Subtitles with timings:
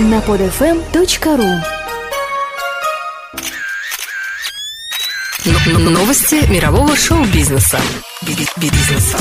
[0.00, 1.60] на podfm.ru
[5.90, 7.78] Новости мирового шоу-бизнеса.
[8.22, 9.18] Бизнеса.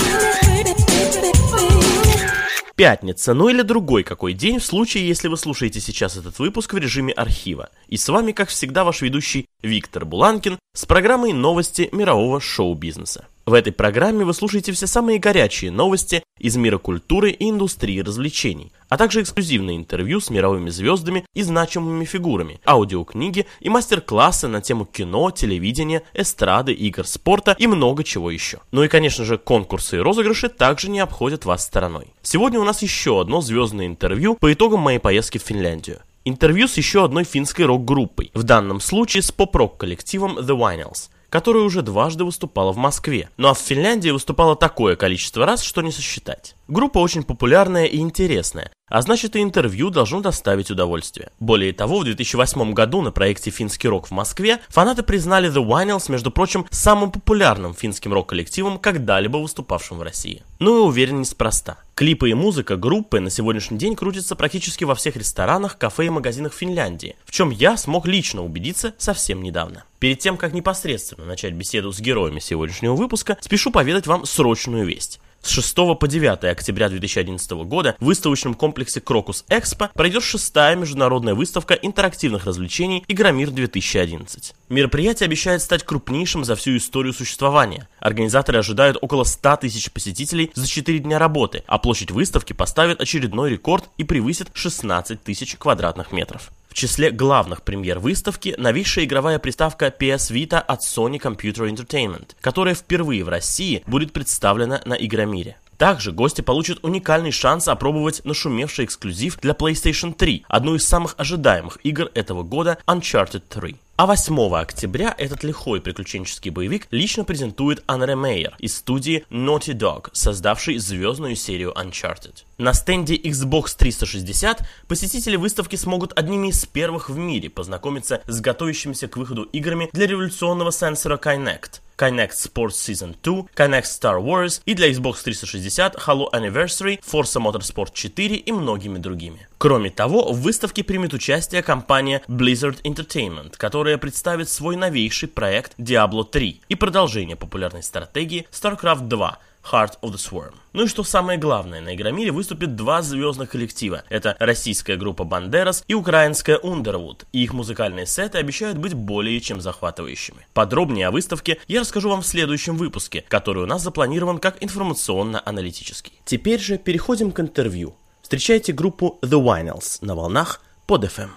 [2.75, 6.77] Пятница, ну или другой какой день, в случае, если вы слушаете сейчас этот выпуск в
[6.77, 7.70] режиме архива.
[7.89, 13.27] И с вами, как всегда, ваш ведущий Виктор Буланкин с программой «Новости мирового шоу-бизнеса».
[13.50, 18.71] В этой программе вы слушаете все самые горячие новости из мира культуры и индустрии развлечений,
[18.89, 24.85] а также эксклюзивные интервью с мировыми звездами и значимыми фигурами, аудиокниги и мастер-классы на тему
[24.85, 28.59] кино, телевидения, эстрады, игр, спорта и много чего еще.
[28.70, 32.13] Ну и, конечно же, конкурсы и розыгрыши также не обходят вас стороной.
[32.22, 36.02] Сегодня у нас еще одно звездное интервью по итогам моей поездки в Финляндию.
[36.23, 41.63] Интервью с еще одной финской рок-группой, в данном случае с поп-рок коллективом The Vinyls– которая
[41.63, 45.91] уже дважды выступала в Москве, ну а в Финляндии выступала такое количество раз, что не
[45.91, 46.55] сосчитать.
[46.70, 51.32] Группа очень популярная и интересная, а значит и интервью должно доставить удовольствие.
[51.40, 56.11] Более того, в 2008 году на проекте «Финский рок» в Москве фанаты признали The Vinyls,
[56.11, 60.44] между прочим, самым популярным финским рок-коллективом, когда-либо выступавшим в России.
[60.59, 61.80] Ну и уверен, неспроста.
[61.95, 66.54] Клипы и музыка группы на сегодняшний день крутятся практически во всех ресторанах, кафе и магазинах
[66.54, 69.86] Финляндии, в чем я смог лично убедиться совсем недавно.
[69.98, 75.20] Перед тем, как непосредственно начать беседу с героями сегодняшнего выпуска, спешу поведать вам срочную весть.
[75.42, 81.34] С 6 по 9 октября 2011 года в выставочном комплексе Крокус Экспо пройдет шестая международная
[81.34, 84.54] выставка интерактивных развлечений Игромир 2011.
[84.67, 87.88] Мероприятие обещает стать крупнейшим за всю историю существования.
[88.00, 93.52] Организаторы ожидают около 100 тысяч посетителей за 4 дня работы, а площадь выставки поставит очередной
[93.52, 96.52] рекорд и превысит 16 тысяч квадратных метров.
[96.80, 103.25] Числе главных премьер выставки новейшая игровая приставка PS Vita от Sony Computer Entertainment, которая впервые
[103.25, 105.58] в России будет представлена на Игромире.
[105.75, 111.80] Также гости получат уникальный шанс опробовать нашумевший эксклюзив для PlayStation 3, одну из самых ожидаемых
[111.83, 113.75] игр этого года Uncharted 3.
[114.00, 120.08] А 8 октября этот лихой приключенческий боевик лично презентует Анре Мейер из студии Naughty Dog,
[120.14, 122.45] создавшей звездную серию Uncharted.
[122.58, 129.10] На стенде Xbox 360 посетители выставки смогут одними из первых в мире познакомиться с готовящимися
[129.10, 134.74] к выходу играми для революционного сенсора Kinect– Kinect Sports Season 2, Kinect Star Wars и
[134.74, 139.48] для Xbox 360 Halo Anniversary, Forza Motorsport 4 и многими другими.
[139.57, 146.24] Кроме того, в выставке примет участие компания Blizzard Entertainment, которая представит свой новейший проект Diablo
[146.24, 149.39] 3 и продолжение популярной стратегии StarCraft 2
[149.71, 150.53] Heart of the Swarm.
[150.74, 154.03] Ну и что самое главное, на Игромире выступят два звездных коллектива.
[154.09, 157.25] Это российская группа Бандерас и украинская Underwood.
[157.31, 160.45] И их музыкальные сеты обещают быть более чем захватывающими.
[160.53, 166.13] Подробнее о выставке я расскажу вам в следующем выпуске, который у нас запланирован как информационно-аналитический.
[166.25, 167.95] Теперь же переходим к интервью.
[168.21, 171.30] Встречайте группу The Vinyls на волнах под FM.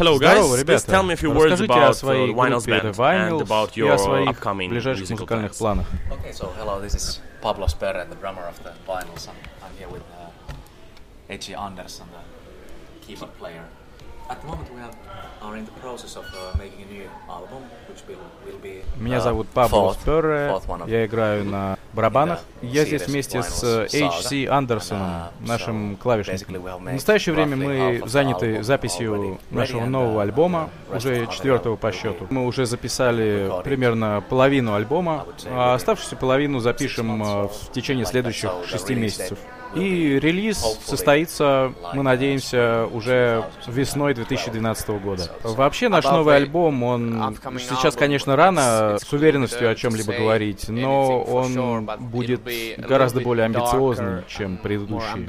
[0.00, 0.32] Hello, guys.
[0.38, 0.84] Здорово, ребята.
[0.84, 2.96] Please tell me a few words Расскажите about о своей uh, Vinyls группе Band The
[2.96, 5.58] Vinyls and about и your о своих upcoming ближайших musical музыкальных plans.
[5.58, 5.86] планах.
[6.10, 9.28] Okay, so hello, this is Pablo Sperre, the drummer of the Vinyls.
[9.28, 10.30] I'm, I'm here with uh,
[11.30, 11.54] H.G.
[11.54, 13.64] Andersson, the keyboard player.
[18.97, 20.53] Меня зовут Пабло Сперре,
[20.87, 22.39] я играю на барабанах.
[22.61, 23.63] Я здесь вместе с.
[23.63, 24.47] H.C.
[24.47, 26.61] Андерсоном, uh, нашим клавишником.
[26.61, 32.27] В настоящее время мы заняты записью нашего нового uh, альбома, уже четвертого по счету.
[32.29, 38.95] Мы уже записали примерно половину альбома, а оставшуюся половину запишем э, в течение следующих шести
[38.95, 39.39] месяцев.
[39.75, 45.31] И релиз состоится, мы uh, надеемся, уже 2012 весной 2012 года.
[45.43, 51.89] Вообще наш новый альбом, он сейчас, конечно, рано с уверенностью о чем-либо говорить, но он
[51.99, 52.41] будет
[52.77, 55.21] гораздо более амбициозным, чем предыдущий.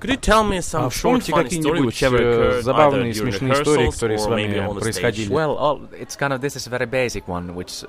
[0.00, 4.78] Could you tell me some А вспомните какие-нибудь э, забавные смешные истории, которые с вами
[4.78, 5.28] происходили?
[5.28, 7.84] Well, all, it's kind of this is a very basic one, which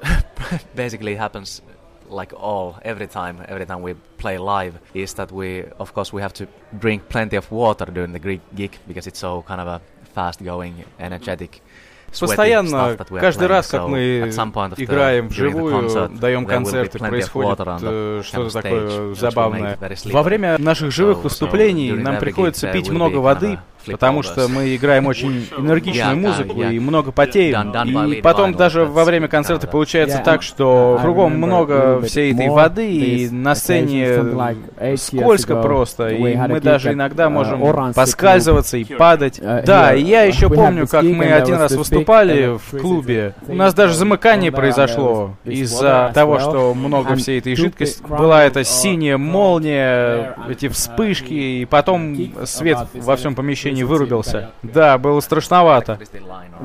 [0.75, 1.61] basically happens
[2.09, 6.21] like all every time every time we play live is that we of course we
[6.21, 6.47] have to
[6.79, 9.81] drink plenty of water during the gig gig because it's so kind of a
[10.13, 11.61] fast going energetic
[12.19, 14.29] Постоянно, каждый раз, как мы
[14.77, 19.77] играем вживую, даем концерты, происходит э, что-то такое забавное.
[20.05, 25.47] Во время наших живых выступлений нам приходится пить много воды, Потому что мы играем очень
[25.57, 26.73] энергичную Yeah, музыку yeah.
[26.73, 27.55] и много потеем.
[27.55, 32.01] Done- done by И потом даже во время концерта получается Yeah, так, что кругом много
[32.01, 34.19] всей этой воды, и на сцене
[34.97, 39.39] скользко ago, просто, и мы даже иногда uh, можем поскальзываться и падать.
[39.39, 43.33] Uh, Да, я еще помню, как мы один раз выступали в клубе.
[43.47, 48.01] У нас даже замыкание произошло из-за того, что много всей этой жидкости.
[48.07, 52.15] Была эта синяя молния, эти uh, вспышки, и потом
[52.45, 54.51] свет во всем помещении electricity вырубился.
[54.63, 55.97] Да, было страшновато.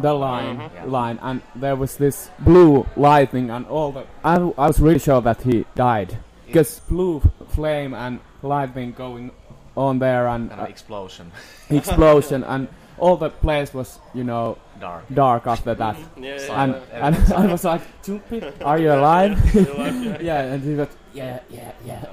[0.03, 4.05] The line, line, and there was this blue lightning, and all the.
[4.23, 6.17] I, I was really sure that he died
[6.47, 7.23] because blue
[7.55, 9.31] flame and lightning going
[9.77, 11.31] on there, and Kind of explosion.
[11.71, 15.04] uh, explosion, and all the place was, you know, Dark.
[15.14, 15.96] dark after that.
[16.18, 19.38] Yeah, And and I was like, Jumpy, are you alive?
[20.22, 22.06] yeah, and he was, yeah, yeah, yeah,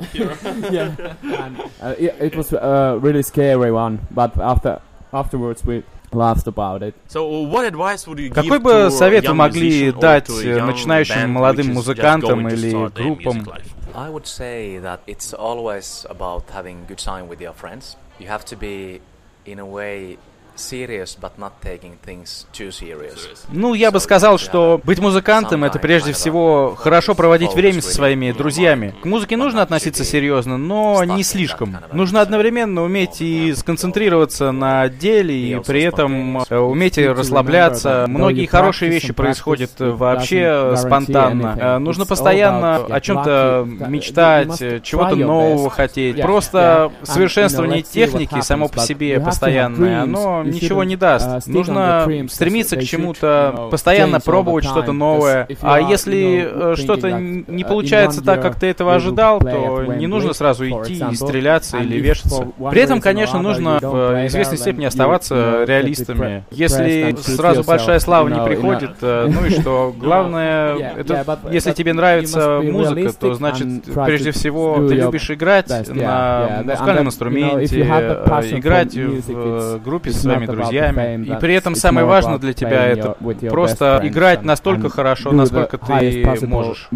[0.70, 1.14] yeah.
[1.22, 4.80] And uh, it, it was a really scary one, but after
[5.12, 5.82] afterwards we
[6.12, 6.94] laughed about it.
[7.08, 10.00] So, what advice would you give Какой to бы совет вы young могли musician or
[10.00, 12.70] дать to a э, young начинающим band молодым which is just музыкантам going to или
[12.70, 13.36] start their группам?
[13.36, 13.74] music life?
[13.94, 17.96] I would say that it's always about having good time with your friends.
[18.18, 19.00] You have to be,
[19.46, 20.18] in a way,
[20.55, 23.45] serious, but not taking things too serious.
[23.51, 28.31] Ну, я бы сказал, что быть музыкантом— это прежде всего хорошо проводить время со своими
[28.31, 28.93] друзьями.
[29.01, 31.77] К музыке нужно относиться серьезно, но не слишком.
[31.91, 38.05] Нужно одновременно уметь и сконцентрироваться на деле, и при этом э, уметь и расслабляться.
[38.07, 41.57] Многие хорошие вещи происходят вообще спонтанно.
[41.59, 46.21] Э, Нужно постоянно о чем-то мечтать, э, чего-то нового хотеть.
[46.21, 51.47] Просто совершенствование техники само по себе постоянное, оно ничего не даст.
[51.47, 55.47] Нужно стремиться к чему-то, постоянно пробовать что-то новое.
[55.61, 60.33] А если э, что-то н- не получается так, как ты этого ожидал, то не нужно
[60.33, 62.47] сразу идти и стреляться или вешаться.
[62.69, 66.43] При этом, конечно, нужно в известной степени оставаться реалистами.
[66.51, 69.93] Если сразу большая слава не приходит, э, ну и что?
[69.99, 73.67] Главное, это если тебе нравится музыка, то значит,
[74.05, 80.45] прежде всего, ты любишь играть на музыкальном инструменте, э, играть в э, группе со своими
[80.45, 81.25] друзьями.
[81.25, 83.15] И при этом самое важное для тебя это
[83.49, 86.87] просто играть настолько хорошо, насколько ты можешь.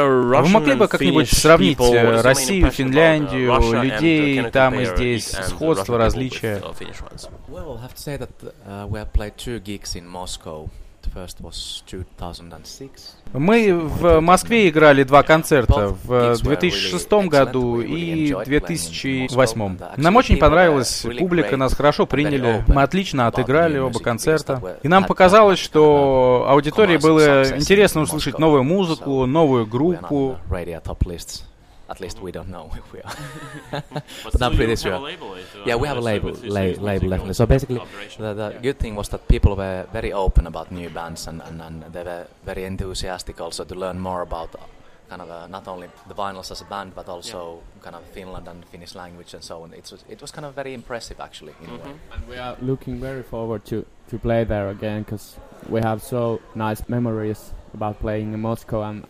[0.00, 5.30] uh, Вы могли бы как-нибудь сравнить э, Россию, uh, Финляндию, uh, людей там и здесь,
[5.30, 6.60] сходство, различия?
[11.06, 11.84] With, uh, Finnish ones?
[11.84, 12.40] Well, I have to say that uh, we have played two gigs in Moscow.
[12.44, 13.16] The first was 2006.
[13.32, 19.78] Мы в Москве играли два концерта в 2006 году и 2008.
[19.96, 24.78] Нам очень понравилась публика, нас хорошо приняли, мы отлично отыграли оба концерта.
[24.82, 30.38] И нам показалось, что аудитории было интересно услышать новую музыку, новую группу.
[31.88, 32.00] Radio top lists.
[32.00, 33.12] At least we don't know if we are.
[33.70, 34.92] But But I'm still you pretty have sure.
[34.92, 37.34] a label, it, uh, Yeah, we have a label, it's- it's- la- label definitely.
[37.34, 38.22] So basically, collaboration.
[38.24, 41.60] the, the good thing was that people were very open about new bands and, and,
[41.62, 44.58] and they were very enthusiastic also to learn more about uh,
[45.08, 48.48] kind of uh, not only the vinyls as a band but also kind of Finland
[48.48, 49.72] and Finnish language and so on.
[49.74, 51.90] It was it was kind of very impressive actually in a way.
[51.92, 52.14] Mhm.
[52.14, 55.36] And we are looking very forward to, to play there again because
[55.68, 59.04] we have so nice memories about playing in Moscow and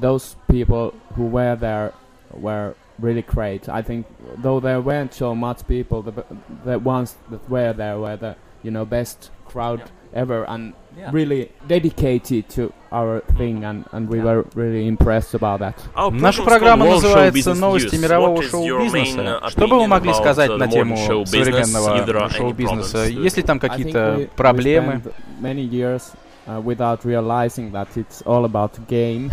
[0.00, 1.92] those people who were there
[2.33, 3.69] were really great.
[3.69, 4.05] I think
[4.41, 6.23] though there weren't so much people, the b-
[6.65, 9.81] the ones that were there were the you know best crowd
[10.13, 11.11] ever and Yeah.
[11.13, 14.23] really dedicated to our thing and, and we Yeah.
[14.25, 15.75] were really impressed about that.
[15.95, 18.01] Our Наша program's программа called World Show называется Business «Новости News».
[18.01, 19.39] мирового What is your main, шоу-бизнеса».
[19.43, 21.27] uh, Что бы вы opinion могли about, сказать uh, на the тему modern show business?
[21.27, 22.97] If there современного are any шоу-бизнеса?
[22.97, 24.93] problems, Есть ли там I think какие-то we- проблемы?
[24.93, 26.01] We spent many years
[26.47, 29.29] uh, without realizing that it's all about game,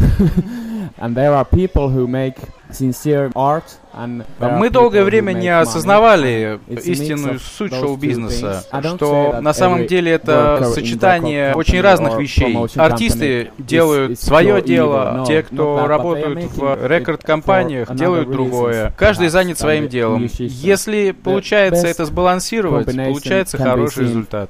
[0.98, 2.36] and there are people who make
[4.39, 8.63] Мы долгое время не осознавали истинную суть шоу-бизнеса,
[8.95, 12.57] что на самом деле это сочетание очень разных вещей.
[12.75, 18.93] Артисты делают свое дело, те, кто работают в рекорд-компаниях, делают другое.
[18.97, 20.27] Каждый занят своим делом.
[20.37, 24.49] Если получается это сбалансировать, получается хороший результат.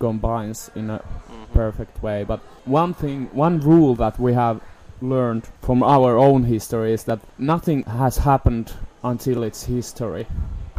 [0.00, 1.02] combines in a
[1.52, 2.24] perfect way.
[2.24, 4.60] But one thing, one rule that we have
[5.00, 10.26] learned from our own history is that nothing has happened until it's history.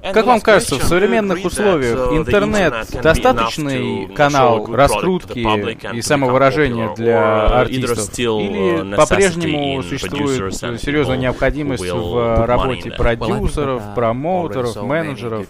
[0.01, 2.73] Как вам кажется, в современных условиях uh, интернет
[3.03, 8.09] достаточный канал раскрутки и самовыражения для uh, артистов?
[8.17, 15.47] uh, Или по-прежнему существует серьезная необходимость в работе продюсеров, uh, промоутеров, менеджеров?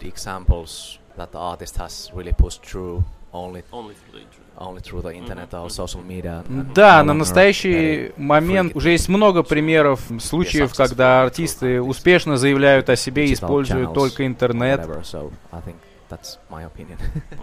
[4.62, 5.50] Only through the internet.
[5.52, 6.44] or social media.
[6.48, 12.96] and Да, на настоящий момент уже есть много примеров случаев, когда артисты успешно заявляют о
[12.96, 14.82] себе и используют только интернет.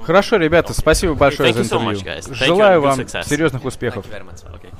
[0.05, 2.35] Хорошо, ребята, спасибо большое за интервью.
[2.35, 4.05] Желаю вам серьезных успехов.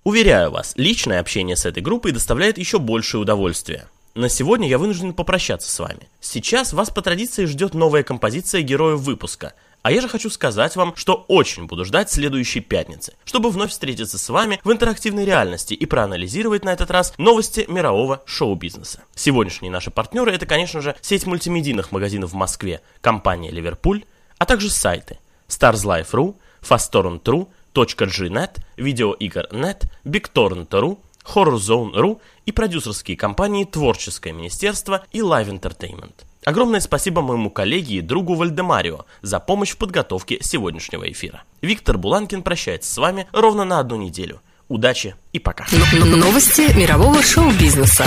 [0.05, 3.87] Уверяю вас, личное общение с этой группой доставляет еще большее удовольствие.
[4.15, 6.09] На сегодня я вынужден попрощаться с вами.
[6.21, 9.53] Сейчас вас по традиции ждет новая композиция героев выпуска.
[9.89, 14.19] А я же хочу сказать вам, что очень буду ждать следующей пятницы, чтобы вновь встретиться
[14.19, 19.05] с вами в интерактивной реальности и проанализировать на этот раз новости мирового шоу-бизнеса.
[19.15, 24.05] Сегодняшние наши партнеры это, конечно же, сеть мультимедийных магазинов в Москве, компания Ливерпуль,
[24.37, 35.21] а также сайты StarsLife.ru, FastTorrent.ru, .gnet, Видеоигр.нет, BigTorrent.ru, HorrorZone.ru и продюсерские компании Творческое министерство и
[35.21, 36.13] Live Entertainment.
[36.49, 41.43] Огромное спасибо моему коллеге и другу Вальдемарио за помощь в подготовке сегодняшнего эфира.
[41.61, 44.41] Виктор Буланкин прощается с вами ровно на одну неделю.
[44.67, 45.67] Удачи и пока.
[45.93, 48.07] Новости мирового шоу-бизнеса.